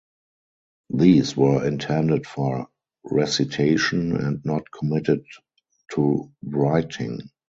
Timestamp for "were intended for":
1.37-2.67